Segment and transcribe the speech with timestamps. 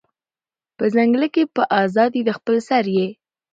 [0.77, 3.07] په ځنگله کی به آزاد یې د خپل سر یې